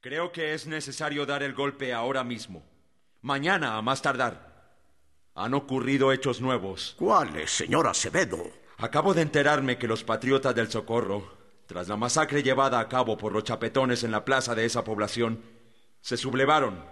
[0.00, 2.62] Creo que es necesario dar el golpe ahora mismo.
[3.20, 4.76] Mañana, a más tardar.
[5.34, 6.94] Han ocurrido hechos nuevos.
[6.96, 8.38] ¿Cuáles, señor Acevedo?
[8.76, 13.32] Acabo de enterarme que los patriotas del Socorro, tras la masacre llevada a cabo por
[13.32, 15.42] los chapetones en la plaza de esa población,
[16.00, 16.84] se sublevaron,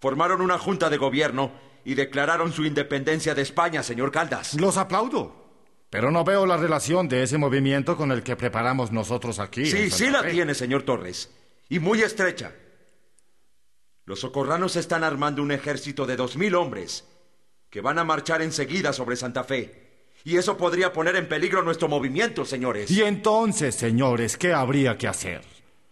[0.00, 1.52] formaron una junta de gobierno
[1.84, 4.54] y declararon su independencia de España, señor Caldas.
[4.54, 5.50] Los aplaudo.
[5.90, 9.66] Pero no veo la relación de ese movimiento con el que preparamos nosotros aquí.
[9.66, 11.30] Sí, sí la tiene, señor Torres.
[11.68, 12.54] Y muy estrecha.
[14.04, 17.04] Los socorranos están armando un ejército de dos mil hombres
[17.68, 19.88] que van a marchar enseguida sobre Santa Fe.
[20.24, 22.90] Y eso podría poner en peligro nuestro movimiento, señores.
[22.90, 25.42] Y entonces, señores, ¿qué habría que hacer?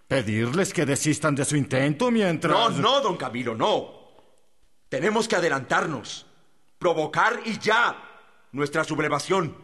[0.08, 2.52] ¿Pedirles que desistan de su intento mientras...
[2.52, 3.96] No, no, don Camilo, no.
[4.88, 6.26] Tenemos que adelantarnos,
[6.78, 8.02] provocar y ya
[8.52, 9.56] nuestra sublevación.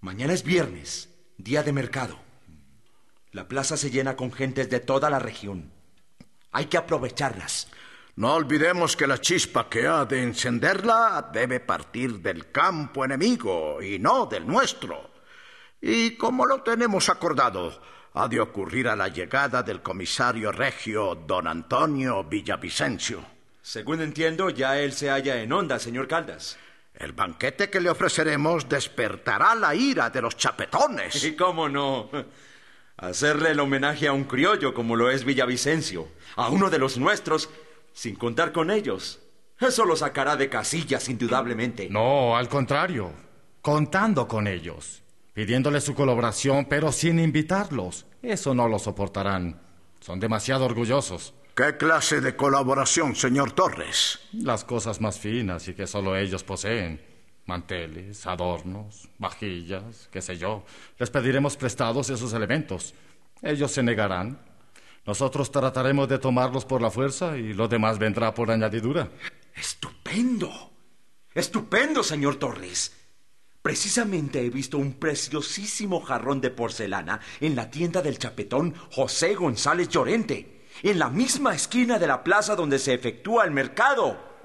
[0.00, 2.18] Mañana es viernes, día de mercado.
[3.32, 5.72] La plaza se llena con gentes de toda la región.
[6.52, 7.68] Hay que aprovecharlas.
[8.14, 13.98] No olvidemos que la chispa que ha de encenderla debe partir del campo enemigo y
[13.98, 15.10] no del nuestro.
[15.80, 17.80] Y como lo tenemos acordado,
[18.12, 23.24] ha de ocurrir a la llegada del comisario regio don Antonio Villavicencio.
[23.62, 26.58] Según entiendo, ya él se halla en onda, señor Caldas.
[26.92, 31.24] El banquete que le ofreceremos despertará la ira de los chapetones.
[31.24, 32.10] Y cómo no.
[32.96, 37.50] Hacerle el homenaje a un criollo como lo es Villavicencio, a uno de los nuestros,
[37.92, 39.20] sin contar con ellos.
[39.58, 41.88] Eso lo sacará de casillas, indudablemente.
[41.88, 43.12] No, al contrario.
[43.60, 45.02] Contando con ellos.
[45.34, 48.06] Pidiéndoles su colaboración, pero sin invitarlos.
[48.22, 49.60] Eso no lo soportarán.
[50.00, 51.34] Son demasiado orgullosos.
[51.54, 54.18] ¿Qué clase de colaboración, señor Torres?
[54.32, 57.11] Las cosas más finas y que solo ellos poseen.
[57.46, 60.64] Manteles, adornos, vajillas, qué sé yo.
[60.98, 62.94] Les pediremos prestados esos elementos.
[63.42, 64.38] Ellos se negarán.
[65.04, 69.10] Nosotros trataremos de tomarlos por la fuerza y lo demás vendrá por añadidura.
[69.54, 70.70] Estupendo.
[71.34, 72.92] Estupendo, señor Torres.
[73.62, 79.88] Precisamente he visto un preciosísimo jarrón de porcelana en la tienda del chapetón José González
[79.88, 84.40] Llorente, en la misma esquina de la plaza donde se efectúa el mercado.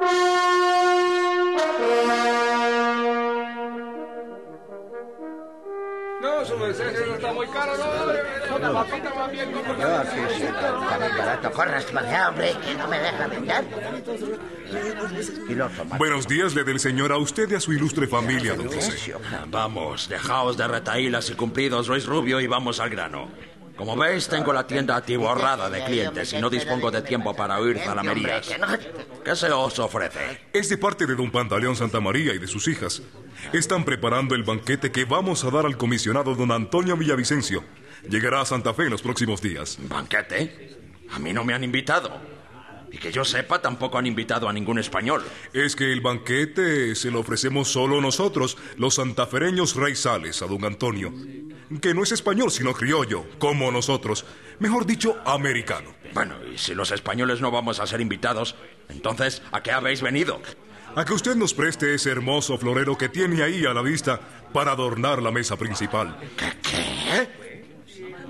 [6.70, 8.56] Está muy caro, no.
[8.56, 9.82] Una papita más bien como que...
[9.82, 11.52] Está muy barato.
[11.52, 13.66] Córrasme, hombre, que no me deja vender.
[15.50, 15.98] Y lo toma.
[15.98, 19.16] Buenos días le del Señor a usted y a su ilustre familia, don José.
[19.48, 23.30] Vamos, dejaos de retaílas y cumplidos, Luis Rubio, y vamos al grano.
[23.78, 27.78] Como veis, tengo la tienda atiborrada de clientes y no dispongo de tiempo para oír
[27.80, 28.50] zalamerías.
[29.24, 30.48] ¿Qué se os ofrece?
[30.52, 33.04] Es de parte de don Pantaleón Santa María y de sus hijas.
[33.54, 37.64] Están preparando el banquete que vamos a dar al comisionado don Antonio Villavicencio.
[38.10, 39.78] Llegará a Santa Fe en los próximos días.
[39.82, 40.78] ¿Banquete?
[41.12, 42.20] A mí no me han invitado.
[42.92, 45.24] Y que yo sepa, tampoco han invitado a ningún español.
[45.54, 51.14] Es que el banquete se lo ofrecemos solo nosotros, los santafereños raizales, a don Antonio.
[51.82, 54.26] Que no es español, sino criollo, como nosotros.
[54.60, 55.94] Mejor dicho, americano.
[56.14, 58.56] Bueno, y si los españoles no vamos a ser invitados,
[58.90, 60.42] entonces, ¿a qué habéis venido?
[60.96, 64.20] A que usted nos preste ese hermoso florero que tiene ahí a la vista
[64.54, 66.18] para adornar la mesa principal.
[66.38, 67.47] ¿Qué?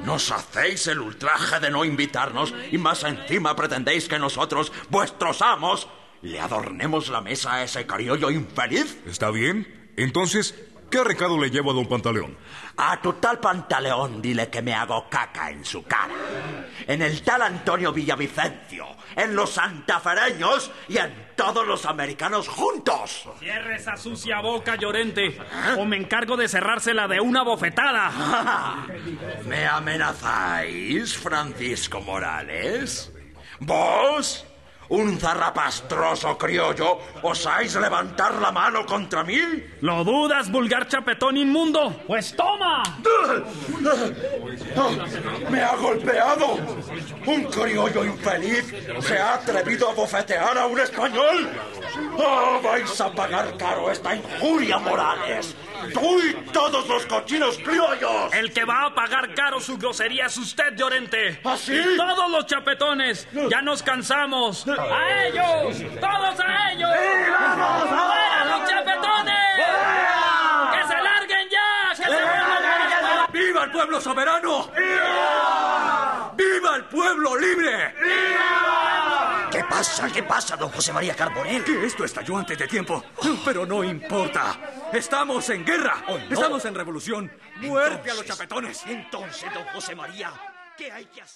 [0.07, 5.89] ¿Nos hacéis el ultraje de no invitarnos y más encima pretendéis que nosotros, vuestros amos,
[6.21, 9.01] le adornemos la mesa a ese criollo infeliz?
[9.05, 9.91] ¿Está bien?
[9.97, 10.55] Entonces,
[10.89, 12.37] ¿qué recado le llevo a don Pantaleón?
[12.77, 16.13] A tu tal pantaleón dile que me hago caca en su cara.
[16.85, 23.27] En el tal Antonio Villavicencio, en los santafereños y en todos los americanos juntos.
[23.39, 25.37] Cierre esa sucia boca, Llorente,
[25.77, 28.85] o me encargo de cerrársela de una bofetada.
[29.45, 33.11] ¿Me amenazáis, Francisco Morales?
[33.59, 34.46] ¿Vos?
[34.89, 36.99] ¿Un zarrapastroso criollo?
[37.21, 39.39] ¿Osáis levantar la mano contra mí?
[39.81, 42.03] ¿Lo dudas, vulgar chapetón inmundo?
[42.07, 42.83] Pues toma.
[45.49, 46.57] ¡Me ha golpeado!
[47.25, 51.49] ¿Un criollo infeliz se ha atrevido a bofetear a un español?
[52.17, 55.55] ¡Oh, vais a pagar caro esta injuria, Morales!
[55.93, 58.33] ¡Tú y todos los cochinos criollos!
[58.33, 61.39] El que va a pagar caro su grosería es usted, Llorente.
[61.43, 61.73] ¿Ah, sí?
[61.73, 63.27] Y todos los chapetones.
[63.49, 64.65] Ya nos cansamos.
[64.79, 65.77] ¡A ellos!
[65.99, 66.91] ¡Todos a ellos!
[66.93, 69.35] ¡Fuera los chapetones!
[70.71, 71.89] ¡Que se larguen ya!
[71.89, 74.71] ¡Que se vuelvan ¡Viva el pueblo soberano!
[74.75, 76.31] ¡Viva!
[76.35, 77.95] ¡Viva el pueblo libre!
[79.51, 80.11] ¿Qué pasa?
[80.11, 81.63] ¿Qué pasa, don José María Carbonell?
[81.63, 83.03] Que esto estalló antes de tiempo.
[83.43, 84.57] Pero no importa.
[84.93, 86.03] Estamos en guerra.
[86.29, 87.31] Estamos en revolución.
[87.57, 88.83] Muerte a los chapetones.
[88.85, 90.31] Entonces, don José María,
[90.77, 91.35] ¿qué hay que hacer?